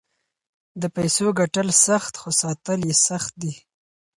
[0.81, 3.53] د پیسو ګټل سخت خو ساتل یې سخت دي.